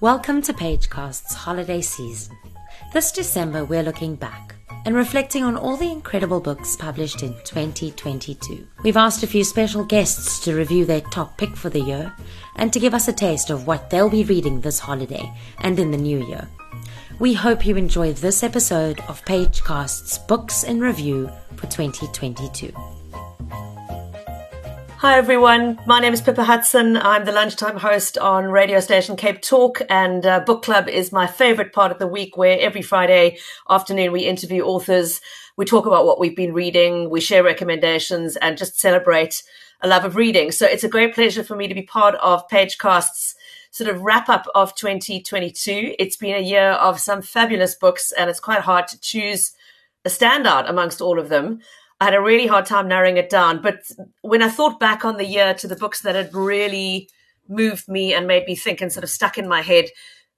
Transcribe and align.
Welcome 0.00 0.42
to 0.42 0.52
Pagecast's 0.52 1.34
holiday 1.34 1.80
season. 1.80 2.36
This 2.92 3.12
December, 3.12 3.64
we're 3.64 3.84
looking 3.84 4.16
back 4.16 4.56
and 4.84 4.96
reflecting 4.96 5.44
on 5.44 5.56
all 5.56 5.76
the 5.76 5.90
incredible 5.90 6.40
books 6.40 6.74
published 6.74 7.22
in 7.22 7.32
2022. 7.44 8.66
We've 8.82 8.96
asked 8.96 9.22
a 9.22 9.28
few 9.28 9.44
special 9.44 9.84
guests 9.84 10.40
to 10.40 10.56
review 10.56 10.84
their 10.84 11.00
top 11.00 11.38
pick 11.38 11.56
for 11.56 11.70
the 11.70 11.80
year 11.80 12.12
and 12.56 12.72
to 12.72 12.80
give 12.80 12.92
us 12.92 13.06
a 13.06 13.12
taste 13.12 13.50
of 13.50 13.68
what 13.68 13.88
they'll 13.88 14.10
be 14.10 14.24
reading 14.24 14.60
this 14.60 14.80
holiday 14.80 15.32
and 15.58 15.78
in 15.78 15.92
the 15.92 15.96
new 15.96 16.26
year. 16.26 16.48
We 17.20 17.32
hope 17.32 17.64
you 17.64 17.76
enjoy 17.76 18.14
this 18.14 18.42
episode 18.42 18.98
of 19.08 19.24
Pagecast's 19.24 20.18
Books 20.18 20.64
in 20.64 20.80
Review 20.80 21.30
for 21.54 21.68
2022. 21.68 22.72
Hi 25.04 25.18
everyone, 25.18 25.78
my 25.84 26.00
name 26.00 26.14
is 26.14 26.22
Pippa 26.22 26.44
Hudson. 26.44 26.96
I'm 26.96 27.26
the 27.26 27.30
lunchtime 27.30 27.76
host 27.76 28.16
on 28.16 28.46
radio 28.46 28.80
station 28.80 29.16
Cape 29.16 29.42
Talk, 29.42 29.82
and 29.90 30.24
uh, 30.24 30.40
book 30.40 30.62
club 30.62 30.88
is 30.88 31.12
my 31.12 31.26
favorite 31.26 31.74
part 31.74 31.92
of 31.92 31.98
the 31.98 32.06
week 32.06 32.38
where 32.38 32.58
every 32.58 32.80
Friday 32.80 33.36
afternoon 33.68 34.12
we 34.12 34.22
interview 34.22 34.62
authors, 34.62 35.20
we 35.58 35.66
talk 35.66 35.84
about 35.84 36.06
what 36.06 36.18
we've 36.18 36.34
been 36.34 36.54
reading, 36.54 37.10
we 37.10 37.20
share 37.20 37.44
recommendations, 37.44 38.36
and 38.36 38.56
just 38.56 38.80
celebrate 38.80 39.42
a 39.82 39.88
love 39.88 40.06
of 40.06 40.16
reading. 40.16 40.50
So 40.50 40.64
it's 40.64 40.84
a 40.84 40.88
great 40.88 41.14
pleasure 41.14 41.44
for 41.44 41.54
me 41.54 41.68
to 41.68 41.74
be 41.74 41.82
part 41.82 42.14
of 42.14 42.48
Pagecast's 42.48 43.34
sort 43.72 43.90
of 43.90 44.00
wrap 44.00 44.30
up 44.30 44.46
of 44.54 44.74
2022. 44.74 45.96
It's 45.98 46.16
been 46.16 46.34
a 46.34 46.40
year 46.40 46.70
of 46.70 46.98
some 46.98 47.20
fabulous 47.20 47.74
books, 47.74 48.10
and 48.10 48.30
it's 48.30 48.40
quite 48.40 48.60
hard 48.60 48.88
to 48.88 48.98
choose 48.98 49.52
a 50.06 50.08
standout 50.08 50.68
amongst 50.68 51.02
all 51.02 51.18
of 51.18 51.28
them. 51.28 51.60
I 52.00 52.06
had 52.06 52.14
a 52.14 52.20
really 52.20 52.46
hard 52.46 52.66
time 52.66 52.88
narrowing 52.88 53.16
it 53.16 53.30
down. 53.30 53.62
But 53.62 53.90
when 54.22 54.42
I 54.42 54.48
thought 54.48 54.80
back 54.80 55.04
on 55.04 55.16
the 55.16 55.26
year 55.26 55.54
to 55.54 55.68
the 55.68 55.76
books 55.76 56.02
that 56.02 56.14
had 56.14 56.34
really 56.34 57.08
moved 57.48 57.88
me 57.88 58.14
and 58.14 58.26
made 58.26 58.46
me 58.46 58.56
think 58.56 58.80
and 58.80 58.92
sort 58.92 59.04
of 59.04 59.10
stuck 59.10 59.38
in 59.38 59.48
my 59.48 59.62
head, 59.62 59.86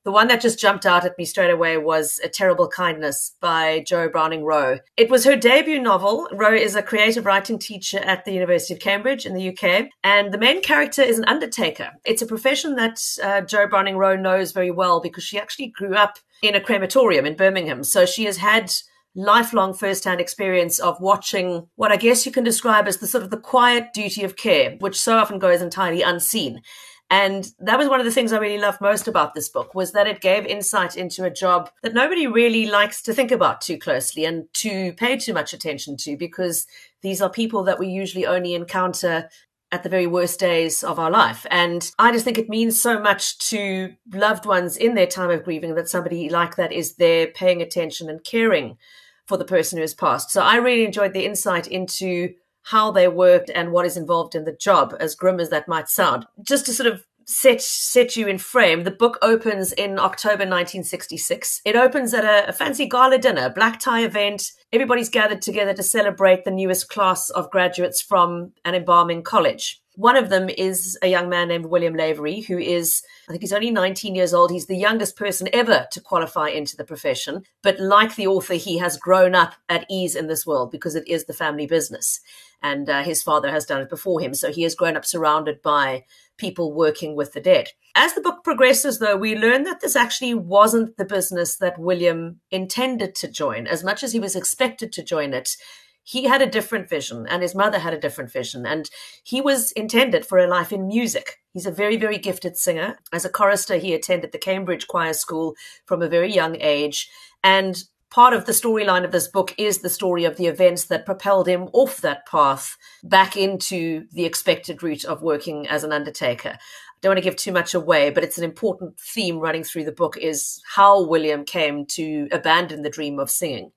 the 0.07 0.13
one 0.13 0.29
that 0.29 0.41
just 0.41 0.61
jumped 0.61 0.87
out 0.87 1.05
at 1.05 1.19
me 1.19 1.25
straight 1.25 1.51
away 1.51 1.77
was 1.79 2.21
A 2.23 2.29
Terrible 2.29 2.69
Kindness 2.69 3.35
by 3.41 3.83
Jo 3.85 4.09
Browning 4.09 4.45
Wroe. 4.45 4.79
It 4.97 5.11
was 5.11 5.25
her 5.25 5.35
debut 5.35 5.81
novel. 5.81 6.29
Wroe 6.31 6.55
is 6.55 6.77
a 6.77 6.83
creative 6.83 7.27
writing 7.27 7.59
teacher 7.59 7.99
at 7.99 8.25
the 8.25 8.31
University 8.31 8.73
of 8.73 8.79
Cambridge 8.79 9.27
in 9.27 9.35
the 9.35 9.49
UK, 9.49 9.89
and 10.05 10.33
the 10.33 10.39
main 10.39 10.63
character 10.63 11.03
is 11.03 11.19
an 11.19 11.25
undertaker. 11.25 11.91
It's 12.05 12.23
a 12.23 12.27
profession 12.27 12.77
that 12.77 13.03
uh, 13.21 13.41
Jo 13.41 13.67
Browning 13.67 13.97
Wroe 13.97 14.15
knows 14.15 14.53
very 14.53 14.71
well 14.71 15.01
because 15.01 15.25
she 15.25 15.41
actually 15.41 15.73
grew 15.77 15.97
up 15.97 16.21
in 16.41 16.55
a 16.55 16.61
crematorium 16.61 17.27
in 17.27 17.35
Birmingham. 17.35 17.83
So 17.83 18.07
she 18.07 18.27
has 18.27 18.37
had 18.37 18.71
lifelong 19.17 19.73
first-hand 19.75 20.21
experience 20.21 20.79
of 20.79 21.01
watching 21.01 21.67
what 21.75 21.91
I 21.91 21.97
guess 21.97 22.27
you 22.27 22.31
can 22.31 22.45
describe 22.45 22.87
as 22.87 22.99
the 22.99 23.07
sort 23.07 23.25
of 23.25 23.31
the 23.31 23.39
quiet 23.39 23.93
duty 23.93 24.23
of 24.23 24.37
care, 24.37 24.77
which 24.79 25.01
so 25.01 25.17
often 25.17 25.39
goes 25.39 25.63
entirely 25.63 26.03
unseen. 26.03 26.61
And 27.09 27.49
that 27.61 27.79
was 27.79 27.89
one 27.89 28.01
of 28.01 28.07
the 28.07 28.13
things 28.13 28.33
I 28.33 28.39
really 28.39 28.59
loved 28.61 28.81
most 28.81 29.07
about 29.07 29.35
this 29.35 29.49
book 29.49 29.75
was 29.75 29.93
that 29.93 30.09
it 30.09 30.21
gave 30.21 30.45
insight 30.45 30.97
into 30.97 31.25
a 31.25 31.31
job 31.31 31.71
that 31.83 31.95
nobody 31.95 32.27
really 32.27 32.67
likes 32.67 33.01
to 33.03 33.15
think 33.15 33.31
about 33.31 33.61
too 33.61 33.79
closely 33.79 34.25
and 34.25 34.53
to 34.55 34.93
pay 34.95 35.17
too 35.17 35.33
much 35.33 35.53
attention 35.53 35.97
to 35.99 36.17
because 36.17 36.67
these 37.03 37.23
are 37.23 37.31
people 37.31 37.63
that 37.65 37.79
we 37.79 37.87
usually 37.87 38.27
only 38.27 38.55
encounter 38.55 39.29
at 39.73 39.83
the 39.83 39.89
very 39.89 40.07
worst 40.07 40.41
days 40.41 40.83
of 40.83 40.99
our 40.99 41.11
life. 41.11 41.47
And 41.51 41.91
I 41.99 42.11
just 42.13 42.25
think 42.25 42.39
it 42.39 42.49
means 42.49 42.81
so 42.81 43.01
much 43.01 43.39
to 43.51 43.95
loved 44.13 44.45
ones 44.45 44.77
in 44.77 44.95
their 44.95 45.07
time 45.07 45.31
of 45.31 45.45
grieving 45.45 45.75
that 45.77 45.89
somebody 45.89 46.29
like 46.29 46.57
that 46.57 46.73
is 46.73 46.97
there 46.97 47.29
paying 47.29 47.63
attention 47.63 48.11
and 48.11 48.23
caring 48.25 48.79
for 49.27 49.37
the 49.37 49.45
person 49.45 49.79
who 49.79 49.83
has 49.83 49.95
passed. 49.95 50.31
So 50.31 50.43
I 50.43 50.57
really 50.57 50.85
enjoyed 50.85 51.13
the 51.13 51.25
insight 51.25 51.67
into 51.67 52.35
how 52.63 52.91
they 52.91 53.07
worked 53.07 53.51
and 53.55 53.71
what 53.71 53.87
is 53.87 53.97
involved 53.97 54.35
in 54.35 54.45
the 54.45 54.53
job, 54.53 54.95
as 54.99 55.15
grim 55.15 55.39
as 55.39 55.51
that 55.51 55.69
might 55.69 55.89
sound. 55.89 56.27
Just 56.43 56.67
to 56.67 56.75
sort 56.75 56.93
of 56.93 57.06
set 57.27 57.61
set 57.61 58.17
you 58.17 58.29
in 58.29 58.39
frame, 58.39 58.85
the 58.85 58.91
book 58.91 59.19
opens 59.21 59.73
in 59.73 59.99
October 59.99 60.45
1966. 60.45 61.61
It 61.65 61.77
opens 61.77 62.15
at 62.15 62.25
a, 62.25 62.49
a, 62.49 62.53
fancy 62.53 62.87
gala 62.87 63.19
dinner, 63.19 63.51
black 63.51 63.81
tie 63.81 64.05
event. 64.05 64.53
Everybody's 64.73 65.09
gathered 65.09 65.43
together 65.43 65.75
to 65.75 65.83
celebrate 65.83 66.45
the 66.45 66.51
newest 66.51 66.89
class 66.89 67.29
of 67.31 67.51
graduates 67.51 68.01
from 68.01 68.53
an 68.65 68.75
embalming 68.75 69.23
college. 69.23 69.83
One 69.97 70.17
of 70.17 70.29
them 70.29 70.51
is 70.51 70.99
a 71.03 71.09
young 71.09 71.31
man 71.31 71.49
named 71.49 71.67
William 71.67 71.95
Lavery, 71.95 72.41
who 72.41 72.59
is, 72.59 73.03
I 73.29 73.33
think 73.33 73.43
he's 73.43 73.53
only 73.53 73.71
19 73.71 74.15
years 74.15 74.35
old. 74.35 74.51
He's 74.51 74.67
the 74.67 74.77
youngest 74.77 75.17
person 75.17 75.49
ever 75.55 75.87
to 75.91 76.01
qualify 76.03 76.49
into 76.49 76.77
the 76.77 76.85
profession. 76.85 77.45
But 77.63 77.81
like 77.81 78.15
the 78.15 78.27
author, 78.27 78.55
he 78.55 78.77
has 78.77 78.99
grown 78.99 79.35
up 79.35 79.55
at 79.71 79.87
ease 79.89 80.15
in 80.15 80.27
this 80.27 80.47
world 80.47 80.71
because 80.71 80.97
it 80.97 81.09
is 81.09 81.25
the 81.25 81.33
family 81.33 81.67
business. 81.67 82.21
And 82.67 82.89
uh, 82.91 83.03
his 83.03 83.23
father 83.23 83.51
has 83.51 83.65
done 83.65 83.83
it 83.83 83.89
before 83.89 84.21
him. 84.21 84.35
So 84.35 84.51
he 84.51 84.63
has 84.63 84.75
grown 84.75 84.97
up 84.97 85.05
surrounded 85.05 85.63
by 85.63 86.05
people 86.37 86.73
working 86.73 87.15
with 87.15 87.33
the 87.33 87.41
dead. 87.41 87.69
As 87.95 88.15
the 88.15 88.21
book 88.21 88.45
progresses, 88.45 88.99
though, 88.99 89.17
we 89.17 89.37
learn 89.37 89.63
that 89.65 89.81
this 89.81 89.97
actually 89.97 90.35
wasn't 90.35 90.97
the 90.97 91.05
business 91.05 91.57
that 91.57 91.79
William 91.79 92.41
intended 92.51 93.15
to 93.17 93.29
join. 93.29 93.67
As 93.67 93.85
much 93.85 94.03
as 94.03 94.13
he 94.13 94.21
was 94.21 94.37
expected 94.37 94.93
to 94.93 95.03
join 95.03 95.33
it, 95.33 95.57
he 96.03 96.25
had 96.25 96.41
a 96.41 96.47
different 96.47 96.89
vision 96.89 97.27
and 97.29 97.43
his 97.43 97.55
mother 97.55 97.81
had 97.81 97.93
a 97.93 98.01
different 98.01 98.31
vision 98.31 98.65
and 98.65 98.89
he 99.25 99.41
was 99.41 99.73
intended 99.73 100.25
for 100.25 100.39
a 100.39 100.47
life 100.47 100.73
in 100.73 100.87
music 100.87 101.39
he's 101.53 101.67
a 101.67 101.71
very 101.83 101.97
very 101.97 102.17
gifted 102.17 102.57
singer 102.57 102.97
as 103.13 103.25
a 103.25 103.29
chorister 103.29 103.77
he 103.77 103.93
attended 103.93 104.31
the 104.31 104.39
cambridge 104.39 104.87
choir 104.87 105.13
school 105.13 105.55
from 105.85 106.01
a 106.01 106.09
very 106.09 106.33
young 106.33 106.57
age 106.61 107.09
and 107.43 107.85
part 108.17 108.33
of 108.33 108.47
the 108.47 108.53
storyline 108.53 109.05
of 109.05 109.13
this 109.13 109.29
book 109.29 109.55
is 109.59 109.81
the 109.81 109.91
story 109.91 110.25
of 110.25 110.39
the 110.39 110.47
events 110.47 110.85
that 110.85 111.05
propelled 111.05 111.47
him 111.47 111.69
off 111.75 112.01
that 112.01 112.27
path 112.27 112.79
back 113.05 113.37
into 113.37 114.07
the 114.11 114.25
expected 114.25 114.83
route 114.83 115.05
of 115.05 115.21
working 115.21 115.69
as 115.69 115.85
an 115.85 115.93
undertaker 115.93 116.57
I 116.97 116.99
don't 117.03 117.11
want 117.11 117.19
to 117.19 117.25
give 117.25 117.37
too 117.37 117.53
much 117.53 117.75
away, 117.75 118.09
but 118.09 118.25
it's 118.25 118.39
an 118.39 118.45
important 118.45 118.99
theme 118.99 119.39
running 119.39 119.65
through 119.65 119.85
the 119.85 119.93
book 119.93 120.17
is 120.17 120.63
how 120.75 121.05
William 121.05 121.45
came 121.45 121.85
to 121.89 122.27
abandon 122.33 122.81
the 122.81 122.89
dream 122.89 123.19
of 123.19 123.31
singing 123.31 123.73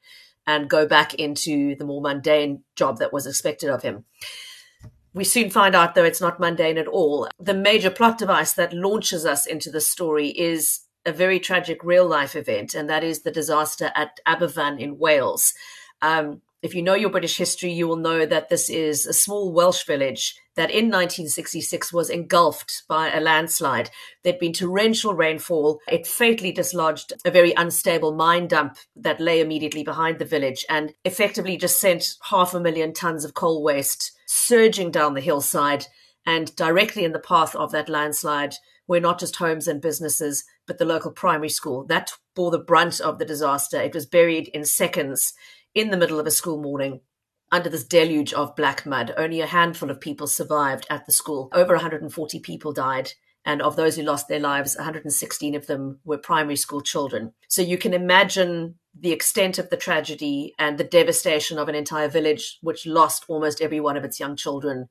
and 0.47 0.69
go 0.69 0.87
back 0.87 1.15
into 1.15 1.75
the 1.75 1.83
more 1.83 2.01
mundane 2.01 2.63
job 2.77 2.99
that 2.99 3.11
was 3.11 3.27
expected 3.27 3.69
of 3.69 3.83
him. 3.83 4.05
We 5.13 5.25
soon 5.25 5.49
find 5.49 5.75
out, 5.75 5.95
though, 5.95 6.05
it's 6.05 6.21
not 6.21 6.39
mundane 6.39 6.77
at 6.77 6.87
all. 6.87 7.27
The 7.39 7.53
major 7.53 7.89
plot 7.89 8.17
device 8.17 8.53
that 8.53 8.71
launches 8.71 9.25
us 9.25 9.45
into 9.45 9.69
the 9.69 9.81
story 9.81 10.29
is 10.29 10.79
a 11.05 11.11
very 11.11 11.39
tragic 11.39 11.83
real 11.83 12.07
life 12.07 12.35
event, 12.35 12.73
and 12.73 12.89
that 12.89 13.03
is 13.03 13.21
the 13.21 13.31
disaster 13.31 13.91
at 13.95 14.19
Aberfan 14.27 14.79
in 14.79 14.97
Wales. 14.97 15.53
Um, 16.01 16.41
if 16.61 16.75
you 16.75 16.81
know 16.81 16.93
your 16.93 17.09
British 17.09 17.37
history, 17.37 17.71
you 17.71 17.87
will 17.87 17.95
know 17.95 18.25
that 18.25 18.49
this 18.49 18.69
is 18.69 19.05
a 19.05 19.13
small 19.13 19.53
Welsh 19.53 19.85
village 19.85 20.35
that 20.55 20.69
in 20.69 20.85
1966 20.87 21.93
was 21.93 22.09
engulfed 22.09 22.83
by 22.89 23.09
a 23.09 23.21
landslide. 23.21 23.89
There'd 24.23 24.39
been 24.39 24.51
torrential 24.51 25.13
rainfall. 25.13 25.79
It 25.87 26.05
fatally 26.05 26.51
dislodged 26.51 27.13
a 27.23 27.31
very 27.31 27.53
unstable 27.53 28.13
mine 28.13 28.47
dump 28.47 28.77
that 28.97 29.21
lay 29.21 29.39
immediately 29.39 29.83
behind 29.83 30.19
the 30.19 30.25
village 30.25 30.65
and 30.69 30.93
effectively 31.05 31.55
just 31.55 31.79
sent 31.79 32.15
half 32.29 32.53
a 32.53 32.59
million 32.59 32.93
tons 32.93 33.23
of 33.23 33.33
coal 33.33 33.63
waste 33.63 34.11
surging 34.27 34.91
down 34.91 35.13
the 35.13 35.21
hillside. 35.21 35.85
And 36.25 36.53
directly 36.57 37.05
in 37.05 37.13
the 37.13 37.19
path 37.19 37.55
of 37.55 37.71
that 37.71 37.87
landslide 37.87 38.55
were 38.85 38.99
not 38.99 39.19
just 39.19 39.37
homes 39.37 39.67
and 39.67 39.81
businesses, 39.81 40.43
but 40.69 40.77
the 40.77 40.85
local 40.85 41.11
primary 41.11 41.49
school. 41.49 41.83
That 41.83 42.11
bore 42.35 42.51
the 42.51 42.59
brunt 42.59 43.01
of 43.01 43.17
the 43.17 43.25
disaster. 43.25 43.81
It 43.81 43.95
was 43.95 44.05
buried 44.05 44.49
in 44.49 44.63
seconds 44.65 45.33
in 45.73 45.89
the 45.89 45.97
middle 45.97 46.19
of 46.19 46.27
a 46.27 46.31
school 46.31 46.61
morning 46.61 47.01
under 47.51 47.69
this 47.69 47.83
deluge 47.83 48.33
of 48.33 48.55
black 48.55 48.85
mud. 48.85 49.11
Only 49.17 49.41
a 49.41 49.47
handful 49.47 49.89
of 49.89 49.99
people 49.99 50.27
survived 50.27 50.85
at 50.87 51.07
the 51.07 51.11
school. 51.11 51.49
Over 51.53 51.73
140 51.73 52.39
people 52.41 52.71
died. 52.71 53.13
And 53.43 53.63
of 53.63 53.77
those 53.77 53.95
who 53.95 54.03
lost 54.03 54.27
their 54.27 54.39
lives, 54.39 54.75
116 54.75 55.55
of 55.55 55.65
them 55.65 56.01
were 56.05 56.19
primary 56.19 56.55
school 56.55 56.81
children. 56.81 57.33
So 57.47 57.63
you 57.63 57.79
can 57.79 57.95
imagine 57.95 58.75
the 58.93 59.11
extent 59.11 59.57
of 59.57 59.71
the 59.71 59.77
tragedy 59.77 60.53
and 60.59 60.77
the 60.77 60.83
devastation 60.83 61.57
of 61.57 61.67
an 61.67 61.73
entire 61.73 62.09
village, 62.09 62.59
which 62.61 62.85
lost 62.85 63.25
almost 63.27 63.59
every 63.59 63.79
one 63.79 63.97
of 63.97 64.03
its 64.03 64.19
young 64.19 64.35
children 64.35 64.87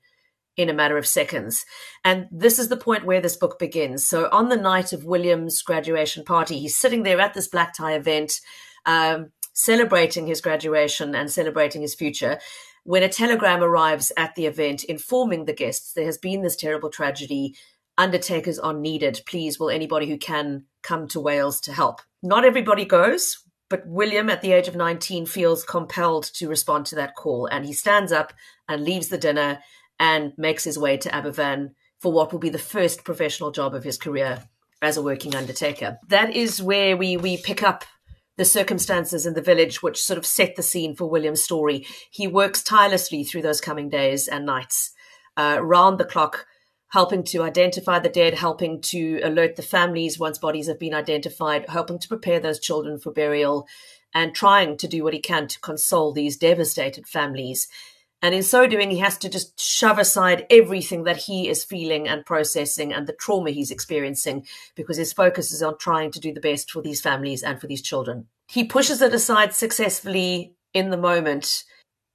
in 0.59 0.69
a 0.69 0.75
matter 0.75 0.99
of 0.99 1.07
seconds. 1.07 1.65
And 2.05 2.27
this 2.31 2.59
is 2.59 2.69
the 2.69 2.77
point 2.77 3.07
where 3.07 3.23
this 3.23 3.37
book 3.37 3.59
begins. 3.59 4.07
So 4.07 4.29
on 4.31 4.51
the 4.51 4.57
night 4.57 4.93
of 4.93 5.05
William's 5.05 5.63
graduation 5.63 6.25
party, 6.25 6.59
he's 6.59 6.77
sitting 6.77 7.05
there 7.05 7.21
at 7.21 7.33
this 7.33 7.49
black 7.49 7.75
tie 7.75 7.95
event. 7.95 8.41
Um, 8.85 9.31
celebrating 9.55 10.29
his 10.29 10.41
graduation 10.41 11.17
and 11.17 11.33
celebrating 11.33 11.83
his 11.83 11.93
future 11.93 12.39
when 12.85 13.03
a 13.03 13.09
telegram 13.09 13.61
arrives 13.61 14.13
at 14.17 14.33
the 14.37 14.47
event 14.47 14.85
informing 14.85 15.45
the 15.45 15.53
guests 15.53 15.93
there 15.95 16.07
has 16.07 16.17
been 16.17 16.43
this 16.43 16.55
terrible 16.55 16.89
tragedy. 16.89 17.57
Undertakers 17.99 18.61
are 18.61 18.73
needed. 18.73 19.21
Please, 19.27 19.59
will 19.59 19.69
anybody 19.69 20.07
who 20.07 20.17
can 20.17 20.65
come 20.83 21.09
to 21.09 21.19
Wales 21.19 21.61
to 21.63 21.73
help? 21.73 22.01
Not 22.23 22.45
everybody 22.45 22.85
goes, 22.85 23.45
but 23.69 23.87
William, 23.87 24.31
at 24.31 24.41
the 24.41 24.53
age 24.53 24.69
of 24.69 24.77
19, 24.77 25.27
feels 25.27 25.65
compelled 25.65 26.25
to 26.35 26.49
respond 26.49 26.87
to 26.87 26.95
that 26.95 27.17
call. 27.17 27.47
And 27.47 27.67
he 27.67 27.73
stands 27.73 28.13
up 28.13 28.33
and 28.69 28.85
leaves 28.85 29.09
the 29.09 29.19
dinner 29.19 29.59
and 29.99 30.33
makes 30.37 30.65
his 30.65 30.79
way 30.79 30.97
to 30.97 31.11
Aberfan 31.11 31.71
for 31.99 32.13
what 32.13 32.33
will 32.33 32.39
be 32.39 32.51
the 32.51 32.59
first 32.59 33.05
professional 33.05 33.51
job 33.51 33.75
of 33.75 33.85
his 33.85 33.99
career 33.99 34.45
as 34.81 34.97
a 34.97 35.03
working 35.03 35.35
undertaker. 35.35 35.99
That 36.09 36.35
is 36.35 36.63
where 36.63 36.97
we, 36.97 37.17
we 37.17 37.37
pick 37.37 37.63
up 37.63 37.85
the 38.37 38.45
circumstances 38.45 39.27
in 39.27 39.35
the 39.35 39.43
village 39.43 39.83
which 39.83 40.01
sort 40.01 40.17
of 40.17 40.25
set 40.25 40.55
the 40.55 40.63
scene 40.63 40.95
for 40.95 41.11
William's 41.11 41.43
story. 41.43 41.85
He 42.11 42.29
works 42.29 42.63
tirelessly 42.63 43.25
through 43.25 43.43
those 43.43 43.61
coming 43.61 43.89
days 43.89 44.29
and 44.29 44.47
nights, 44.47 44.93
uh, 45.37 45.59
round 45.61 45.99
the 45.99 46.05
clock, 46.05 46.47
helping 46.91 47.25
to 47.25 47.43
identify 47.43 47.99
the 47.99 48.09
dead, 48.09 48.35
helping 48.35 48.81
to 48.81 49.21
alert 49.25 49.57
the 49.57 49.63
families 49.63 50.19
once 50.19 50.39
bodies 50.39 50.69
have 50.69 50.79
been 50.79 50.95
identified, 50.95 51.69
helping 51.69 51.99
to 51.99 52.09
prepare 52.09 52.39
those 52.39 52.61
children 52.61 52.99
for 52.99 53.13
burial, 53.13 53.67
and 54.15 54.35
trying 54.35 54.77
to 54.77 54.89
do 54.89 55.03
what 55.03 55.13
he 55.13 55.21
can 55.21 55.49
to 55.49 55.61
console 55.61 56.13
these 56.13 56.37
devastated 56.37 57.07
families. 57.07 57.69
And 58.21 58.35
in 58.35 58.43
so 58.43 58.67
doing, 58.67 58.91
he 58.91 58.99
has 58.99 59.17
to 59.19 59.29
just 59.29 59.61
shove 59.61 59.99
aside 59.99 60.47
everything 60.51 61.05
that 61.05 61.17
he 61.17 61.49
is 61.49 61.65
feeling 61.65 62.09
and 62.09 62.27
processing 62.27 62.93
and 62.93 63.07
the 63.07 63.13
trauma 63.13 63.51
he's 63.51 63.71
experiencing 63.71 64.47
because 64.75 64.97
his 64.97 65.13
focus 65.13 65.53
is 65.53 65.63
on 65.63 65.79
trying 65.79 66.11
to 66.13 66.21
do 66.21 66.33
the 66.33 66.41
best 66.41 66.71
for 66.71 66.83
these 66.83 67.01
families 67.01 67.43
and 67.43 67.61
for 67.61 67.69
these 67.69 67.83
children. 67.83 68.27
He 68.49 68.65
pushes 68.65 69.01
it 69.03 69.15
aside 69.15 69.55
successfully 69.55 70.57
in 70.75 70.91
the 70.91 70.97
moment, 70.97 71.65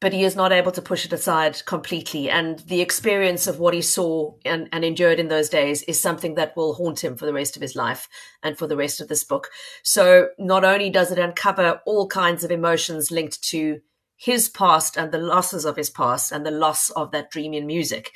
but 0.02 0.12
he 0.12 0.26
is 0.26 0.36
not 0.36 0.52
able 0.52 0.74
to 0.74 0.82
push 0.82 1.06
it 1.06 1.14
aside 1.14 1.64
completely. 1.66 2.30
And 2.30 2.60
the 2.60 2.82
experience 2.82 3.48
of 3.48 3.60
what 3.60 3.74
he 3.74 3.82
saw 3.82 4.34
and, 4.44 4.68
and 4.74 4.84
endured 4.84 5.20
in 5.20 5.30
those 5.30 5.48
days 5.48 5.84
is 5.84 5.98
something 5.98 6.36
that 6.36 6.58
will 6.58 6.74
haunt 6.74 7.02
him 7.02 7.16
for 7.16 7.26
the 7.26 7.34
rest 7.34 7.56
of 7.56 7.62
his 7.62 7.78
life 7.78 8.10
and 8.42 8.58
for 8.58 8.68
the 8.68 8.76
rest 8.76 9.00
of 9.00 9.08
this 9.08 9.24
book. 9.24 9.50
So 9.84 10.30
not 10.38 10.66
only 10.66 10.90
does 10.90 11.12
it 11.14 11.20
uncover 11.20 11.82
all 11.86 12.08
kinds 12.08 12.44
of 12.44 12.52
emotions 12.52 13.10
linked 13.10 13.42
to 13.44 13.80
his 14.24 14.48
past 14.48 14.96
and 14.96 15.12
the 15.12 15.18
losses 15.18 15.66
of 15.66 15.76
his 15.76 15.90
past 15.90 16.32
and 16.32 16.46
the 16.46 16.52
loss 16.52 16.90
of 16.92 17.12
that 17.12 17.30
dream 17.30 17.54
in 17.54 17.68
music. 17.68 18.14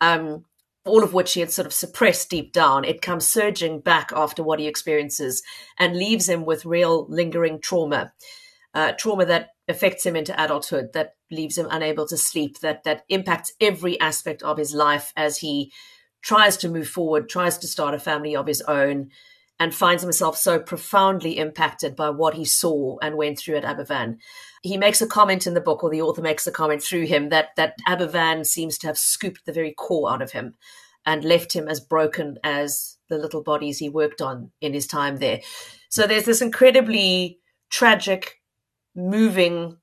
Um, 0.00 0.46
all 0.86 1.04
of 1.04 1.12
which 1.12 1.34
he 1.34 1.40
had 1.40 1.50
sort 1.50 1.66
of 1.66 1.74
suppressed 1.74 2.30
deep 2.30 2.54
down, 2.54 2.86
it 2.86 3.02
comes 3.02 3.26
surging 3.26 3.80
back 3.80 4.10
after 4.16 4.42
what 4.42 4.58
he 4.58 4.66
experiences 4.66 5.42
and 5.78 5.98
leaves 5.98 6.26
him 6.26 6.46
with 6.46 6.64
real 6.64 7.06
lingering 7.10 7.60
trauma, 7.60 8.10
uh, 8.72 8.92
trauma 8.92 9.26
that 9.26 9.50
affects 9.68 10.06
him 10.06 10.16
into 10.16 10.42
adulthood, 10.42 10.94
that 10.94 11.16
leaves 11.30 11.58
him 11.58 11.68
unable 11.70 12.06
to 12.06 12.16
sleep, 12.16 12.60
that 12.60 12.82
that 12.84 13.04
impacts 13.10 13.52
every 13.60 14.00
aspect 14.00 14.42
of 14.42 14.56
his 14.56 14.74
life 14.74 15.12
as 15.14 15.36
he 15.36 15.70
tries 16.22 16.56
to 16.56 16.70
move 16.70 16.88
forward, 16.88 17.28
tries 17.28 17.58
to 17.58 17.68
start 17.68 17.94
a 17.94 17.98
family 17.98 18.34
of 18.34 18.46
his 18.46 18.62
own, 18.62 19.10
and 19.58 19.74
finds 19.74 20.02
himself 20.02 20.38
so 20.38 20.58
profoundly 20.58 21.36
impacted 21.36 21.94
by 21.94 22.08
what 22.08 22.32
he 22.32 22.46
saw 22.46 22.96
and 23.02 23.14
went 23.14 23.38
through 23.38 23.56
at 23.56 23.64
Aberfan. 23.64 24.16
He 24.62 24.76
makes 24.76 25.00
a 25.00 25.06
comment 25.06 25.46
in 25.46 25.54
the 25.54 25.60
book, 25.60 25.82
or 25.82 25.90
the 25.90 26.02
author 26.02 26.22
makes 26.22 26.46
a 26.46 26.52
comment 26.52 26.82
through 26.82 27.06
him, 27.06 27.30
that, 27.30 27.50
that 27.56 27.76
Aberfan 27.88 28.46
seems 28.46 28.76
to 28.78 28.86
have 28.86 28.98
scooped 28.98 29.46
the 29.46 29.52
very 29.52 29.72
core 29.72 30.12
out 30.12 30.22
of 30.22 30.32
him 30.32 30.54
and 31.06 31.24
left 31.24 31.54
him 31.54 31.66
as 31.66 31.80
broken 31.80 32.38
as 32.44 32.98
the 33.08 33.16
little 33.16 33.42
bodies 33.42 33.78
he 33.78 33.88
worked 33.88 34.20
on 34.20 34.50
in 34.60 34.74
his 34.74 34.86
time 34.86 35.16
there. 35.16 35.40
So 35.88 36.06
there's 36.06 36.26
this 36.26 36.42
incredibly 36.42 37.38
tragic, 37.70 38.40
moving, 38.94 39.78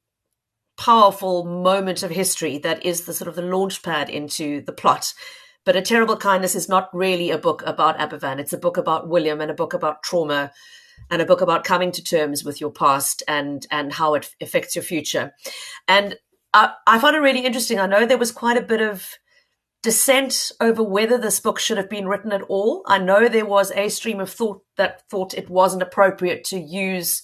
powerful 0.77 1.43
moment 1.43 2.03
of 2.03 2.11
history 2.11 2.59
that 2.59 2.85
is 2.85 3.05
the 3.05 3.13
sort 3.13 3.27
of 3.27 3.35
the 3.35 3.41
launch 3.41 3.81
pad 3.81 4.09
into 4.09 4.61
the 4.61 4.73
plot 4.73 5.13
but 5.67 5.75
A 5.75 5.81
Terrible 5.81 6.15
Kindness 6.15 6.55
is 6.55 6.69
not 6.69 6.89
really 6.93 7.29
a 7.29 7.37
book 7.37 7.61
about 7.65 7.97
Aberfan. 7.97 8.39
It's 8.39 8.53
a 8.53 8.57
book 8.57 8.77
about 8.77 9.09
William 9.09 9.41
and 9.41 9.51
a 9.51 9.53
book 9.53 9.73
about 9.73 10.01
trauma 10.01 10.53
and 11.09 11.21
a 11.21 11.25
book 11.25 11.41
about 11.41 11.63
coming 11.63 11.91
to 11.93 12.03
terms 12.03 12.43
with 12.43 12.59
your 12.59 12.71
past 12.71 13.23
and 13.27 13.65
and 13.71 13.93
how 13.93 14.13
it 14.13 14.29
affects 14.41 14.75
your 14.75 14.83
future. 14.83 15.33
And 15.87 16.15
I, 16.53 16.73
I 16.85 16.99
found 16.99 17.15
it 17.15 17.19
really 17.19 17.45
interesting. 17.45 17.79
I 17.79 17.87
know 17.87 18.05
there 18.05 18.17
was 18.17 18.31
quite 18.31 18.57
a 18.57 18.61
bit 18.61 18.81
of 18.81 19.09
dissent 19.83 20.51
over 20.59 20.83
whether 20.83 21.17
this 21.17 21.39
book 21.39 21.59
should 21.59 21.77
have 21.77 21.89
been 21.89 22.07
written 22.07 22.31
at 22.31 22.41
all. 22.43 22.83
I 22.87 22.97
know 22.97 23.27
there 23.27 23.45
was 23.45 23.71
a 23.71 23.89
stream 23.89 24.19
of 24.19 24.29
thought 24.29 24.61
that 24.75 25.07
thought 25.09 25.33
it 25.33 25.49
wasn't 25.49 25.83
appropriate 25.83 26.43
to 26.45 26.59
use 26.59 27.21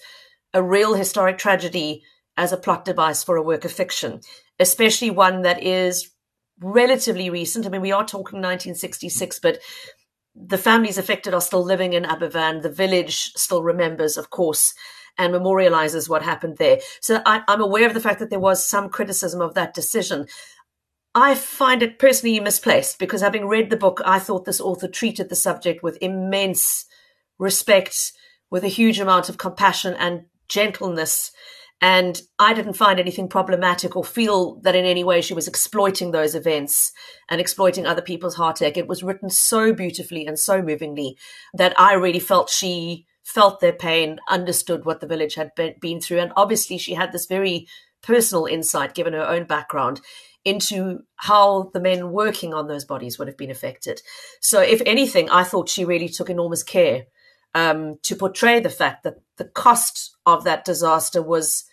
a 0.53 0.61
real 0.61 0.93
historic 0.93 1.37
tragedy 1.37 2.03
as 2.37 2.51
a 2.51 2.57
plot 2.57 2.85
device 2.85 3.23
for 3.23 3.35
a 3.35 3.43
work 3.43 3.65
of 3.65 3.71
fiction, 3.71 4.21
especially 4.59 5.09
one 5.09 5.41
that 5.41 5.61
is 5.63 6.11
relatively 6.61 7.29
recent. 7.29 7.65
I 7.65 7.69
mean, 7.69 7.81
we 7.81 7.91
are 7.91 8.05
talking 8.05 8.39
1966, 8.39 9.39
but 9.39 9.59
the 10.35 10.57
families 10.57 10.97
affected 10.97 11.33
are 11.33 11.41
still 11.41 11.63
living 11.63 11.93
in 11.93 12.03
Aberfan. 12.03 12.61
The 12.61 12.69
village 12.69 13.33
still 13.35 13.63
remembers, 13.63 14.17
of 14.17 14.29
course, 14.29 14.73
and 15.17 15.33
memorializes 15.33 16.09
what 16.09 16.23
happened 16.23 16.57
there. 16.57 16.79
So 17.01 17.21
I, 17.25 17.41
I'm 17.47 17.61
aware 17.61 17.87
of 17.87 17.93
the 17.93 17.99
fact 17.99 18.19
that 18.19 18.29
there 18.29 18.39
was 18.39 18.65
some 18.65 18.89
criticism 18.89 19.41
of 19.41 19.53
that 19.53 19.73
decision. 19.73 20.25
I 21.15 21.35
find 21.35 21.83
it 21.83 21.99
personally 21.99 22.39
misplaced 22.39 22.97
because 22.97 23.21
having 23.21 23.47
read 23.47 23.69
the 23.69 23.77
book, 23.77 24.01
I 24.03 24.17
thought 24.17 24.45
this 24.45 24.61
author 24.61 24.87
treated 24.87 25.29
the 25.29 25.35
subject 25.35 25.83
with 25.83 25.99
immense 26.01 26.85
respect, 27.37 28.13
with 28.49 28.63
a 28.63 28.69
huge 28.69 28.99
amount 28.99 29.29
of 29.29 29.37
compassion 29.37 29.93
and 29.93 30.25
gentleness 30.47 31.31
and 31.83 32.21
I 32.39 32.53
didn't 32.53 32.77
find 32.77 32.97
anything 32.97 33.27
problematic 33.27 33.97
or 33.97 34.05
feel 34.05 34.55
that 34.61 34.73
in 34.73 34.85
any 34.85 35.03
way 35.03 35.19
she 35.19 35.33
was 35.33 35.49
exploiting 35.49 36.11
those 36.11 36.33
events 36.33 36.93
and 37.27 37.41
exploiting 37.41 37.85
other 37.85 38.01
people's 38.01 38.35
heartache. 38.35 38.77
It 38.77 38.87
was 38.87 39.03
written 39.03 39.29
so 39.29 39.73
beautifully 39.73 40.25
and 40.25 40.39
so 40.39 40.61
movingly 40.61 41.17
that 41.53 41.77
I 41.77 41.95
really 41.95 42.21
felt 42.21 42.49
she 42.49 43.05
felt 43.25 43.59
their 43.59 43.73
pain, 43.73 44.19
understood 44.29 44.85
what 44.85 45.01
the 45.01 45.07
village 45.07 45.35
had 45.35 45.51
been 45.81 45.99
through. 45.99 46.19
And 46.19 46.31
obviously, 46.37 46.77
she 46.77 46.93
had 46.93 47.11
this 47.11 47.25
very 47.25 47.67
personal 48.01 48.45
insight, 48.45 48.93
given 48.93 49.11
her 49.11 49.27
own 49.27 49.43
background, 49.43 49.99
into 50.45 50.99
how 51.17 51.69
the 51.73 51.81
men 51.81 52.11
working 52.11 52.53
on 52.53 52.67
those 52.67 52.85
bodies 52.85 53.19
would 53.19 53.27
have 53.27 53.37
been 53.37 53.51
affected. 53.51 54.01
So, 54.39 54.61
if 54.61 54.81
anything, 54.85 55.29
I 55.29 55.43
thought 55.43 55.67
she 55.67 55.83
really 55.83 56.07
took 56.07 56.29
enormous 56.29 56.63
care 56.63 57.07
um, 57.53 57.97
to 58.03 58.15
portray 58.15 58.61
the 58.61 58.69
fact 58.69 59.03
that 59.03 59.17
the 59.35 59.45
cost 59.45 60.15
of 60.25 60.45
that 60.45 60.63
disaster 60.63 61.21
was 61.21 61.65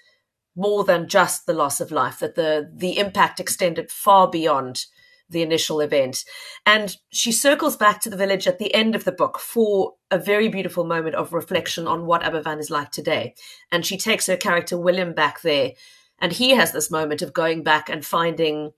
more 0.57 0.85
than 0.85 1.09
just 1.09 1.47
the 1.47 1.55
loss 1.55 1.81
of 1.81 1.91
life, 1.91 2.19
that 2.19 2.35
the, 2.35 2.71
the 2.75 2.99
impact 2.99 3.41
extended 3.41 3.91
far 3.91 4.29
beyond 4.29 4.87
the 5.31 5.43
initial 5.43 5.81
event. 5.81 6.25
And 6.67 6.97
she 7.11 7.33
circles 7.33 7.77
back 7.77 8.01
to 8.01 8.11
the 8.11 8.17
village 8.17 8.47
at 8.47 8.59
the 8.59 8.75
end 8.75 8.95
of 8.95 9.05
the 9.05 9.13
book 9.13 9.39
for 9.39 9.95
a 10.11 10.19
very 10.19 10.49
beautiful 10.49 10.85
moment 10.85 11.15
of 11.15 11.33
reflection 11.33 11.87
on 11.87 12.05
what 12.05 12.23
Aberfan 12.23 12.59
is 12.59 12.71
like 12.71 12.91
today. 12.91 13.35
And 13.71 13.87
she 13.87 13.97
takes 13.97 14.27
her 14.27 14.37
character 14.37 14.77
William 14.77 15.15
back 15.15 15.43
there. 15.43 15.73
And 16.19 16.33
he 16.33 16.51
has 16.51 16.73
this 16.73 16.91
moment 16.91 17.23
of 17.23 17.33
going 17.33 17.63
back 17.63 17.89
and 17.89 18.05
finding 18.05 18.73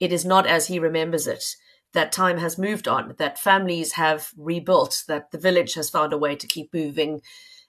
it 0.00 0.12
is 0.12 0.24
not 0.24 0.46
as 0.48 0.66
he 0.66 0.80
remembers 0.80 1.28
it, 1.28 1.54
that 1.92 2.10
time 2.10 2.38
has 2.38 2.58
moved 2.58 2.88
on, 2.88 3.14
that 3.18 3.38
families 3.38 3.92
have 3.92 4.30
rebuilt, 4.36 5.04
that 5.06 5.30
the 5.30 5.38
village 5.38 5.74
has 5.74 5.90
found 5.90 6.12
a 6.12 6.18
way 6.18 6.34
to 6.34 6.46
keep 6.46 6.74
moving. 6.74 7.20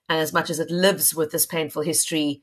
And 0.09 0.19
as 0.19 0.33
much 0.33 0.49
as 0.49 0.59
it 0.59 0.71
lives 0.71 1.13
with 1.13 1.31
this 1.31 1.45
painful 1.45 1.83
history, 1.83 2.41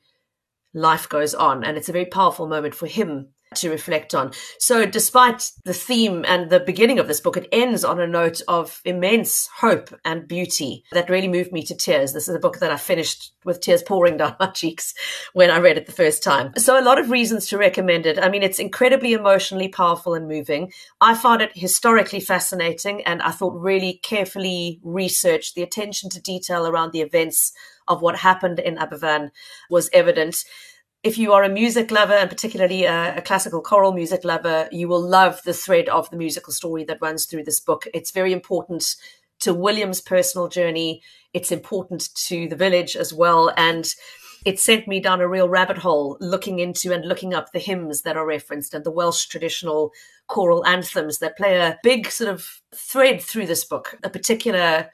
life 0.73 1.07
goes 1.09 1.33
on. 1.33 1.63
And 1.63 1.77
it's 1.77 1.89
a 1.89 1.93
very 1.93 2.05
powerful 2.05 2.47
moment 2.47 2.75
for 2.75 2.87
him 2.87 3.29
to 3.55 3.69
reflect 3.69 4.15
on. 4.15 4.31
So, 4.59 4.85
despite 4.85 5.51
the 5.65 5.73
theme 5.73 6.23
and 6.27 6.49
the 6.49 6.59
beginning 6.59 6.99
of 6.99 7.07
this 7.07 7.19
book, 7.19 7.35
it 7.35 7.49
ends 7.51 7.83
on 7.83 7.99
a 7.99 8.07
note 8.07 8.41
of 8.47 8.81
immense 8.85 9.49
hope 9.57 9.93
and 10.05 10.27
beauty 10.27 10.83
that 10.91 11.09
really 11.09 11.27
moved 11.27 11.51
me 11.51 11.63
to 11.63 11.75
tears. 11.75 12.13
This 12.13 12.29
is 12.29 12.35
a 12.35 12.39
book 12.39 12.59
that 12.59 12.71
I 12.71 12.77
finished 12.77 13.33
with 13.43 13.59
tears 13.59 13.83
pouring 13.83 14.17
down 14.17 14.35
my 14.39 14.47
cheeks 14.47 14.93
when 15.33 15.49
I 15.49 15.59
read 15.59 15.77
it 15.77 15.85
the 15.85 15.91
first 15.91 16.23
time. 16.23 16.53
So, 16.57 16.79
a 16.79 16.83
lot 16.83 16.99
of 16.99 17.09
reasons 17.09 17.47
to 17.47 17.57
recommend 17.57 18.05
it. 18.05 18.19
I 18.19 18.29
mean, 18.29 18.43
it's 18.43 18.59
incredibly 18.59 19.13
emotionally 19.13 19.67
powerful 19.67 20.13
and 20.13 20.27
moving. 20.27 20.71
I 21.01 21.15
found 21.15 21.41
it 21.41 21.51
historically 21.53 22.21
fascinating 22.21 23.01
and 23.03 23.21
I 23.21 23.31
thought 23.31 23.59
really 23.59 23.99
carefully 24.01 24.79
researched 24.83 25.55
the 25.55 25.63
attention 25.63 26.09
to 26.11 26.21
detail 26.21 26.65
around 26.65 26.93
the 26.93 27.01
events 27.01 27.51
of 27.91 28.01
what 28.01 28.15
happened 28.15 28.59
in 28.59 28.77
Aberfan 28.77 29.31
was 29.69 29.89
evident. 29.93 30.43
If 31.03 31.17
you 31.17 31.33
are 31.33 31.43
a 31.43 31.49
music 31.49 31.91
lover 31.91 32.13
and 32.13 32.29
particularly 32.29 32.85
a, 32.85 33.17
a, 33.17 33.21
classical 33.21 33.61
choral 33.61 33.91
music 33.91 34.23
lover, 34.23 34.69
you 34.71 34.87
will 34.87 35.01
love 35.01 35.41
the 35.43 35.53
thread 35.53 35.89
of 35.89 36.09
the 36.09 36.17
musical 36.17 36.53
story 36.53 36.83
that 36.85 37.01
runs 37.01 37.25
through 37.25 37.43
this 37.43 37.59
book. 37.59 37.87
It's 37.93 38.11
very 38.11 38.31
important 38.31 38.95
to 39.41 39.53
William's 39.53 39.99
personal 39.99 40.47
journey. 40.47 41.01
It's 41.33 41.51
important 41.51 42.09
to 42.27 42.47
the 42.47 42.55
village 42.55 42.95
as 42.95 43.11
well. 43.13 43.51
And 43.57 43.93
it 44.45 44.59
sent 44.59 44.87
me 44.87 44.99
down 44.99 45.21
a 45.21 45.27
real 45.27 45.49
rabbit 45.49 45.79
hole 45.79 46.17
looking 46.19 46.59
into 46.59 46.93
and 46.93 47.05
looking 47.05 47.33
up 47.33 47.51
the 47.51 47.59
hymns 47.59 48.03
that 48.03 48.17
are 48.17 48.25
referenced 48.25 48.73
and 48.73 48.83
the 48.83 48.91
Welsh 48.91 49.25
traditional 49.25 49.91
choral 50.27 50.65
anthems 50.65 51.19
that 51.19 51.37
play 51.37 51.57
a 51.57 51.77
big 51.83 52.09
sort 52.09 52.29
of 52.29 52.61
thread 52.73 53.21
through 53.21 53.47
this 53.47 53.65
book. 53.65 53.97
A 54.03 54.09
particular 54.09 54.89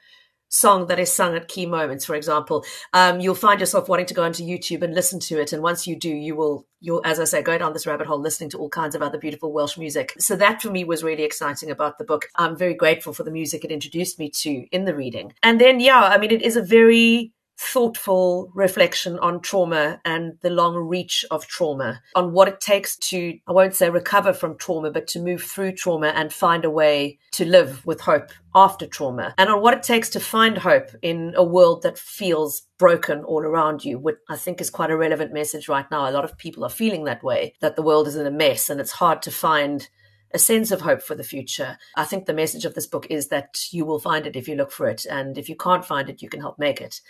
song 0.48 0.86
that 0.86 0.98
is 0.98 1.12
sung 1.12 1.34
at 1.34 1.48
key 1.48 1.66
moments, 1.66 2.04
for 2.04 2.14
example, 2.14 2.64
um, 2.92 3.20
you'll 3.20 3.34
find 3.34 3.60
yourself 3.60 3.88
wanting 3.88 4.06
to 4.06 4.14
go 4.14 4.24
onto 4.24 4.42
YouTube 4.42 4.82
and 4.82 4.94
listen 4.94 5.20
to 5.20 5.40
it. 5.40 5.52
And 5.52 5.62
once 5.62 5.86
you 5.86 5.96
do, 5.96 6.08
you 6.08 6.34
will, 6.34 6.66
you'll, 6.80 7.02
as 7.04 7.20
I 7.20 7.24
say, 7.24 7.42
go 7.42 7.58
down 7.58 7.72
this 7.72 7.86
rabbit 7.86 8.06
hole 8.06 8.20
listening 8.20 8.50
to 8.50 8.58
all 8.58 8.68
kinds 8.68 8.94
of 8.94 9.02
other 9.02 9.18
beautiful 9.18 9.52
Welsh 9.52 9.78
music. 9.78 10.14
So 10.18 10.36
that 10.36 10.62
for 10.62 10.70
me 10.70 10.84
was 10.84 11.04
really 11.04 11.24
exciting 11.24 11.70
about 11.70 11.98
the 11.98 12.04
book. 12.04 12.26
I'm 12.36 12.56
very 12.56 12.74
grateful 12.74 13.12
for 13.12 13.24
the 13.24 13.30
music 13.30 13.64
it 13.64 13.72
introduced 13.72 14.18
me 14.18 14.30
to 14.30 14.66
in 14.72 14.84
the 14.84 14.94
reading. 14.94 15.32
And 15.42 15.60
then, 15.60 15.80
yeah, 15.80 16.02
I 16.02 16.18
mean, 16.18 16.30
it 16.30 16.42
is 16.42 16.56
a 16.56 16.62
very 16.62 17.32
thoughtful 17.58 18.52
reflection 18.54 19.18
on 19.18 19.40
trauma 19.40 20.00
and 20.04 20.38
the 20.42 20.50
long 20.50 20.76
reach 20.76 21.24
of 21.30 21.46
trauma, 21.46 22.00
on 22.14 22.32
what 22.32 22.48
it 22.48 22.60
takes 22.60 22.96
to, 22.96 23.36
I 23.48 23.52
won't 23.52 23.74
say 23.74 23.90
recover 23.90 24.32
from 24.32 24.56
trauma, 24.56 24.90
but 24.90 25.08
to 25.08 25.20
move 25.20 25.42
through 25.42 25.72
trauma 25.72 26.08
and 26.08 26.32
find 26.32 26.64
a 26.64 26.70
way 26.70 27.18
to 27.32 27.44
live 27.44 27.84
with 27.84 28.00
hope 28.00 28.30
after 28.54 28.86
trauma, 28.86 29.34
and 29.36 29.50
on 29.50 29.60
what 29.60 29.74
it 29.74 29.82
takes 29.82 30.08
to 30.10 30.20
find 30.20 30.58
hope 30.58 30.90
in 31.02 31.34
a 31.36 31.44
world 31.44 31.82
that 31.82 31.98
feels 31.98 32.62
broken 32.78 33.24
all 33.24 33.42
around 33.42 33.84
you, 33.84 33.98
which 33.98 34.16
I 34.28 34.36
think 34.36 34.60
is 34.60 34.70
quite 34.70 34.90
a 34.90 34.96
relevant 34.96 35.32
message 35.32 35.68
right 35.68 35.86
now. 35.90 36.08
A 36.08 36.12
lot 36.12 36.24
of 36.24 36.38
people 36.38 36.64
are 36.64 36.70
feeling 36.70 37.04
that 37.04 37.24
way, 37.24 37.54
that 37.60 37.76
the 37.76 37.82
world 37.82 38.06
is 38.06 38.16
in 38.16 38.26
a 38.26 38.30
mess 38.30 38.70
and 38.70 38.80
it's 38.80 38.92
hard 38.92 39.20
to 39.22 39.30
find 39.30 39.88
a 40.32 40.38
sense 40.38 40.70
of 40.70 40.82
hope 40.82 41.02
for 41.02 41.14
the 41.14 41.24
future. 41.24 41.78
I 41.96 42.04
think 42.04 42.26
the 42.26 42.34
message 42.34 42.64
of 42.64 42.74
this 42.74 42.86
book 42.86 43.06
is 43.10 43.28
that 43.28 43.58
you 43.72 43.84
will 43.84 43.98
find 43.98 44.26
it 44.26 44.36
if 44.36 44.46
you 44.46 44.56
look 44.56 44.70
for 44.70 44.86
it. 44.86 45.06
And 45.06 45.38
if 45.38 45.48
you 45.48 45.56
can't 45.56 45.84
find 45.84 46.10
it, 46.10 46.20
you 46.22 46.28
can 46.28 46.40
help 46.40 46.58
make 46.58 46.80
it. 46.80 47.00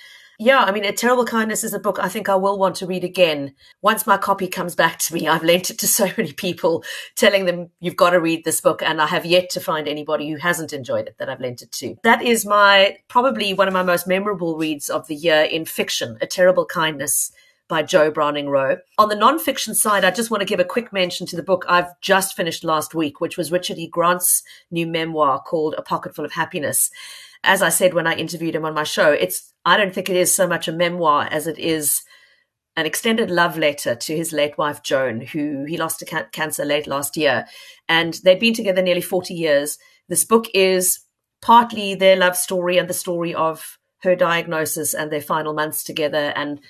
Yeah, 0.41 0.61
I 0.61 0.71
mean, 0.71 0.85
A 0.85 0.93
Terrible 0.93 1.25
Kindness 1.25 1.65
is 1.65 1.75
a 1.75 1.81
book 1.81 1.99
I 2.01 2.09
think 2.09 2.29
I 2.29 2.37
will 2.37 2.61
want 2.61 2.77
to 2.77 2.87
read 2.87 3.03
again. 3.03 3.55
Once 3.83 4.07
my 4.07 4.17
copy 4.17 4.47
comes 4.47 4.77
back 4.77 5.01
to 5.01 5.15
me, 5.15 5.27
I've 5.27 5.43
lent 5.43 5.69
it 5.69 5.81
to 5.81 5.89
so 5.89 6.05
many 6.17 6.33
people, 6.33 6.85
telling 7.17 7.45
them, 7.45 7.71
you've 7.81 7.97
got 7.97 8.11
to 8.11 8.21
read 8.21 8.45
this 8.45 8.61
book. 8.61 8.81
And 8.81 9.03
I 9.03 9.09
have 9.09 9.27
yet 9.27 9.51
to 9.51 9.61
find 9.61 9.89
anybody 9.89 10.31
who 10.31 10.37
hasn't 10.37 10.73
enjoyed 10.73 11.09
it 11.09 11.17
that 11.19 11.29
I've 11.29 11.41
lent 11.41 11.63
it 11.63 11.73
to. 11.73 11.97
That 12.05 12.23
is 12.23 12.47
my, 12.47 12.99
probably 13.09 13.53
one 13.53 13.67
of 13.67 13.75
my 13.75 13.83
most 13.83 14.07
memorable 14.07 14.57
reads 14.57 14.89
of 14.89 15.09
the 15.09 15.17
year 15.17 15.43
in 15.43 15.65
fiction, 15.65 16.19
A 16.21 16.27
Terrible 16.27 16.67
Kindness 16.67 17.33
by 17.67 17.83
Jo 17.83 18.09
Browning-Wroe. 18.09 18.79
On 18.97 19.09
the 19.09 19.17
nonfiction 19.17 19.75
side, 19.75 20.05
I 20.05 20.13
just 20.13 20.31
want 20.31 20.41
to 20.41 20.47
give 20.47 20.61
a 20.61 20.65
quick 20.65 20.93
mention 20.93 21.27
to 21.27 21.37
the 21.37 21.43
book 21.43 21.65
I've 21.69 22.01
just 22.01 22.37
finished 22.37 22.63
last 22.63 22.95
week, 22.95 23.21
which 23.21 23.37
was 23.37 23.51
Richard 23.51 23.79
E. 23.79 23.89
Grant's 23.89 24.45
new 24.71 24.87
memoir 24.87 25.41
called 25.41 25.75
A 25.77 25.83
Pocketful 25.83 26.25
of 26.25 26.33
Happiness. 26.33 26.91
As 27.45 27.63
I 27.63 27.69
said 27.69 27.95
when 27.95 28.07
I 28.07 28.15
interviewed 28.15 28.55
him 28.55 28.65
on 28.65 28.75
my 28.75 28.85
show, 28.85 29.13
it's 29.13 29.53
I 29.65 29.77
don't 29.77 29.95
think 29.95 30.09
it 30.09 30.17
is 30.17 30.35
so 30.35 30.47
much 30.47 30.69
a 30.69 30.73
memoir 30.73 31.29
as 31.31 31.47
it 31.47 31.59
is 31.59 32.03
an 32.77 32.87
extended 32.87 33.31
love 33.31 33.59
letter 33.59 33.95
to 33.95 34.17
his 34.17 34.33
late 34.33 34.57
wife 34.57 34.83
Joan, 34.83 35.21
who 35.21 35.65
he 35.65 35.77
lost 35.77 35.99
to 35.99 36.05
ca- 36.05 36.29
cancer 36.33 36.65
late 36.65 36.87
last 36.87 37.17
year, 37.17 37.47
and 37.89 38.15
they'd 38.25 38.39
been 38.41 38.55
together 38.55 38.83
nearly 38.83 39.01
forty 39.01 39.35
years. 39.35 39.79
This 40.09 40.25
book 40.25 40.47
is 40.55 41.01
partly 41.43 41.95
their 41.95 42.17
love 42.17 42.37
story 42.37 42.79
and 42.79 42.89
the 42.89 42.95
story 42.95 43.35
of 43.35 43.79
her 44.03 44.15
diagnosis 44.15 44.95
and 44.95 45.11
their 45.11 45.21
final 45.21 45.53
months 45.53 45.83
together 45.85 46.33
and 46.37 46.61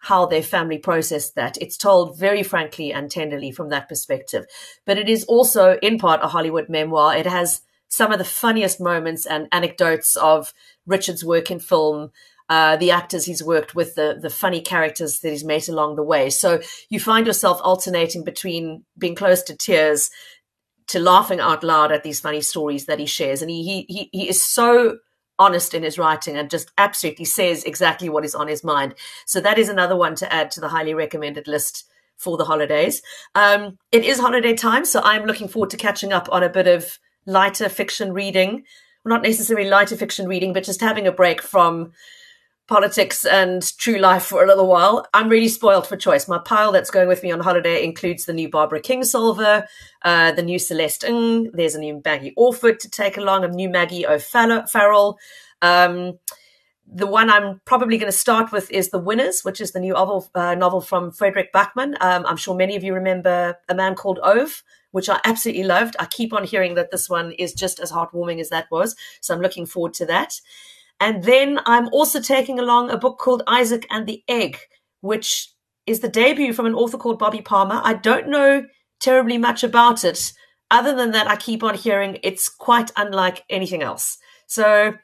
how 0.00 0.26
their 0.26 0.42
family 0.42 0.78
processed 0.78 1.34
that. 1.34 1.56
It's 1.60 1.76
told 1.76 2.18
very 2.18 2.42
frankly 2.42 2.92
and 2.92 3.10
tenderly 3.10 3.50
from 3.50 3.70
that 3.70 3.88
perspective. 3.88 4.46
But 4.84 4.98
it 4.98 5.08
is 5.08 5.24
also, 5.24 5.78
in 5.82 5.98
part, 5.98 6.20
a 6.22 6.28
Hollywood 6.28 6.68
memoir. 6.68 7.16
It 7.16 7.26
has 7.26 7.62
some 7.88 8.12
of 8.12 8.18
the 8.18 8.24
funniest 8.24 8.80
moments 8.80 9.26
and 9.26 9.48
anecdotes 9.52 10.16
of 10.16 10.52
Richard's 10.86 11.24
work 11.24 11.50
in 11.50 11.60
film, 11.60 12.10
uh, 12.48 12.76
the 12.76 12.90
actors 12.90 13.24
he's 13.24 13.42
worked 13.42 13.74
with, 13.74 13.94
the 13.94 14.18
the 14.20 14.30
funny 14.30 14.60
characters 14.60 15.20
that 15.20 15.30
he's 15.30 15.44
met 15.44 15.68
along 15.68 15.96
the 15.96 16.02
way. 16.02 16.30
So 16.30 16.60
you 16.88 17.00
find 17.00 17.26
yourself 17.26 17.60
alternating 17.62 18.24
between 18.24 18.84
being 18.98 19.14
close 19.14 19.42
to 19.44 19.56
tears 19.56 20.10
to 20.88 21.00
laughing 21.00 21.40
out 21.40 21.64
loud 21.64 21.90
at 21.90 22.04
these 22.04 22.20
funny 22.20 22.40
stories 22.40 22.86
that 22.86 23.00
he 23.00 23.06
shares, 23.06 23.42
and 23.42 23.50
he 23.50 23.84
he 23.88 24.08
he 24.12 24.28
is 24.28 24.42
so 24.42 24.98
honest 25.38 25.74
in 25.74 25.82
his 25.82 25.98
writing 25.98 26.36
and 26.36 26.48
just 26.48 26.70
absolutely 26.78 27.24
says 27.24 27.64
exactly 27.64 28.08
what 28.08 28.24
is 28.24 28.34
on 28.34 28.48
his 28.48 28.64
mind. 28.64 28.94
So 29.26 29.40
that 29.40 29.58
is 29.58 29.68
another 29.68 29.96
one 29.96 30.14
to 30.16 30.32
add 30.32 30.50
to 30.52 30.60
the 30.60 30.68
highly 30.68 30.94
recommended 30.94 31.46
list 31.46 31.84
for 32.16 32.38
the 32.38 32.44
holidays. 32.44 33.02
Um, 33.34 33.76
it 33.92 34.04
is 34.04 34.18
holiday 34.18 34.54
time, 34.54 34.84
so 34.86 35.00
I'm 35.02 35.26
looking 35.26 35.48
forward 35.48 35.70
to 35.70 35.76
catching 35.76 36.12
up 36.12 36.28
on 36.32 36.42
a 36.42 36.48
bit 36.48 36.66
of 36.66 36.98
lighter 37.26 37.68
fiction 37.68 38.12
reading. 38.12 38.64
Not 39.04 39.22
necessarily 39.22 39.68
lighter 39.68 39.96
fiction 39.96 40.26
reading, 40.26 40.52
but 40.52 40.64
just 40.64 40.80
having 40.80 41.06
a 41.06 41.12
break 41.12 41.42
from 41.42 41.92
politics 42.66 43.24
and 43.24 43.62
true 43.78 43.98
life 43.98 44.24
for 44.24 44.42
a 44.42 44.46
little 44.46 44.66
while. 44.66 45.06
I'm 45.14 45.28
really 45.28 45.48
spoiled 45.48 45.86
for 45.86 45.96
choice. 45.96 46.26
My 46.26 46.38
pile 46.38 46.72
that's 46.72 46.90
going 46.90 47.06
with 47.06 47.22
me 47.22 47.30
on 47.30 47.40
holiday 47.40 47.84
includes 47.84 48.24
the 48.24 48.32
new 48.32 48.48
Barbara 48.48 48.80
Kingsolver, 48.80 49.66
uh, 50.02 50.32
the 50.32 50.42
new 50.42 50.58
Celeste 50.58 51.04
Ng, 51.04 51.52
there's 51.52 51.76
a 51.76 51.80
new 51.80 52.02
Margie 52.04 52.34
Orford 52.36 52.80
to 52.80 52.90
take 52.90 53.16
along, 53.16 53.44
a 53.44 53.48
new 53.48 53.68
Maggie 53.68 54.06
O'Farrell. 54.06 55.16
Um, 55.62 56.18
the 56.92 57.06
one 57.06 57.30
I'm 57.30 57.60
probably 57.64 57.98
going 57.98 58.10
to 58.10 58.16
start 58.16 58.52
with 58.52 58.70
is 58.70 58.90
The 58.90 58.98
Winners, 58.98 59.42
which 59.42 59.60
is 59.60 59.72
the 59.72 59.80
new 59.80 59.92
novel, 59.92 60.28
uh, 60.34 60.54
novel 60.54 60.80
from 60.80 61.10
Fredrik 61.10 61.52
Backman. 61.52 61.96
Um, 62.00 62.24
I'm 62.26 62.36
sure 62.36 62.54
many 62.54 62.76
of 62.76 62.84
you 62.84 62.94
remember 62.94 63.56
A 63.68 63.74
Man 63.74 63.94
Called 63.94 64.20
Ove, 64.22 64.62
which 64.96 65.10
I 65.10 65.20
absolutely 65.24 65.64
loved. 65.64 65.94
I 65.98 66.06
keep 66.06 66.32
on 66.32 66.44
hearing 66.44 66.74
that 66.76 66.90
this 66.90 67.10
one 67.10 67.32
is 67.32 67.52
just 67.52 67.80
as 67.80 67.92
heartwarming 67.92 68.40
as 68.40 68.48
that 68.48 68.70
was. 68.70 68.96
So 69.20 69.34
I'm 69.34 69.42
looking 69.42 69.66
forward 69.66 69.92
to 69.92 70.06
that. 70.06 70.40
And 71.00 71.22
then 71.22 71.60
I'm 71.66 71.88
also 71.88 72.18
taking 72.18 72.58
along 72.58 72.88
a 72.88 72.96
book 72.96 73.18
called 73.18 73.42
Isaac 73.46 73.86
and 73.90 74.06
the 74.06 74.24
Egg, 74.26 74.56
which 75.02 75.50
is 75.84 76.00
the 76.00 76.08
debut 76.08 76.54
from 76.54 76.64
an 76.64 76.72
author 76.74 76.96
called 76.96 77.18
Bobby 77.18 77.42
Palmer. 77.42 77.78
I 77.84 77.92
don't 77.92 78.30
know 78.30 78.64
terribly 78.98 79.36
much 79.36 79.62
about 79.62 80.02
it. 80.02 80.32
Other 80.70 80.96
than 80.96 81.10
that, 81.10 81.28
I 81.28 81.36
keep 81.36 81.62
on 81.62 81.74
hearing 81.74 82.18
it's 82.22 82.48
quite 82.48 82.90
unlike 82.96 83.44
anything 83.50 83.82
else. 83.82 84.16
So 84.46 84.94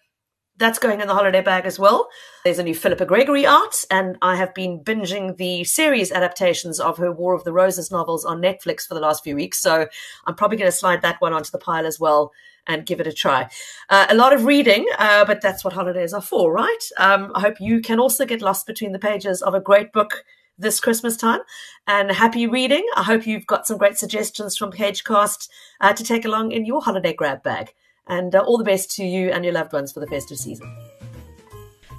that's 0.56 0.78
going 0.78 1.00
in 1.00 1.08
the 1.08 1.14
holiday 1.14 1.40
bag 1.40 1.66
as 1.66 1.78
well. 1.78 2.08
There's 2.44 2.58
a 2.58 2.62
new 2.62 2.74
Philippa 2.74 3.06
Gregory 3.06 3.46
art, 3.46 3.84
and 3.90 4.16
I 4.22 4.36
have 4.36 4.54
been 4.54 4.82
binging 4.82 5.36
the 5.36 5.64
series 5.64 6.12
adaptations 6.12 6.78
of 6.78 6.98
her 6.98 7.10
War 7.10 7.34
of 7.34 7.44
the 7.44 7.52
Roses 7.52 7.90
novels 7.90 8.24
on 8.24 8.40
Netflix 8.40 8.86
for 8.86 8.94
the 8.94 9.00
last 9.00 9.24
few 9.24 9.34
weeks. 9.34 9.58
So 9.58 9.86
I'm 10.26 10.34
probably 10.34 10.58
going 10.58 10.70
to 10.70 10.76
slide 10.76 11.02
that 11.02 11.20
one 11.20 11.32
onto 11.32 11.50
the 11.50 11.58
pile 11.58 11.86
as 11.86 11.98
well 11.98 12.32
and 12.66 12.86
give 12.86 13.00
it 13.00 13.06
a 13.06 13.12
try. 13.12 13.48
Uh, 13.88 14.06
a 14.08 14.14
lot 14.14 14.32
of 14.32 14.44
reading, 14.44 14.86
uh, 14.98 15.24
but 15.24 15.40
that's 15.40 15.64
what 15.64 15.72
holidays 15.72 16.12
are 16.12 16.22
for, 16.22 16.52
right? 16.52 16.84
Um, 16.98 17.32
I 17.34 17.40
hope 17.40 17.60
you 17.60 17.80
can 17.80 17.98
also 17.98 18.24
get 18.24 18.42
lost 18.42 18.66
between 18.66 18.92
the 18.92 18.98
pages 18.98 19.42
of 19.42 19.54
a 19.54 19.60
great 19.60 19.92
book 19.92 20.24
this 20.58 20.80
Christmas 20.80 21.16
time 21.16 21.40
and 21.86 22.10
happy 22.12 22.46
reading. 22.46 22.86
I 22.94 23.02
hope 23.02 23.26
you've 23.26 23.46
got 23.46 23.66
some 23.66 23.78
great 23.78 23.98
suggestions 23.98 24.56
from 24.56 24.70
Pagecast 24.70 25.48
uh, 25.80 25.92
to 25.92 26.04
take 26.04 26.24
along 26.24 26.52
in 26.52 26.66
your 26.66 26.82
holiday 26.82 27.14
grab 27.14 27.42
bag. 27.42 27.74
And 28.06 28.34
uh, 28.34 28.40
all 28.40 28.58
the 28.58 28.64
best 28.64 28.90
to 28.96 29.04
you 29.04 29.30
and 29.30 29.44
your 29.44 29.54
loved 29.54 29.72
ones 29.72 29.92
for 29.92 30.00
the 30.00 30.06
festive 30.06 30.38
season. 30.38 30.74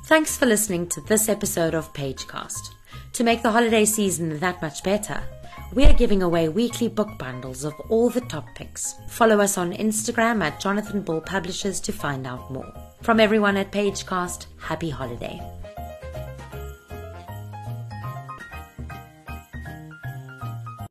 Thanks 0.06 0.38
for 0.38 0.46
listening 0.46 0.88
to 0.90 1.02
this 1.02 1.30
episode 1.30 1.74
of 1.74 1.94
Pagecast. 1.94 2.70
To 3.14 3.24
make 3.24 3.42
the 3.42 3.52
holiday 3.52 3.86
season 3.86 4.40
that 4.40 4.62
much 4.62 4.84
better, 4.84 5.24
we 5.74 5.86
are 5.86 5.94
giving 5.94 6.22
away 6.22 6.50
weekly 6.50 6.88
book 6.88 7.18
bundles 7.18 7.64
of 7.64 7.74
all 7.90 8.10
the 8.10 8.22
top 8.22 8.46
picks. 8.54 8.96
Follow 9.08 9.40
us 9.40 9.58
on 9.58 9.74
Instagram 9.74 10.44
at 10.44 10.60
Jonathan 10.60 11.02
Ball 11.02 11.22
Publishers 11.22 11.80
to 11.82 11.92
find 11.92 12.28
out 12.28 12.52
more. 12.52 12.72
From 13.02 13.20
everyone 13.20 13.58
at 13.58 13.72
Pagecast, 13.72 14.48
happy 14.58 14.90
holiday. 14.90 15.42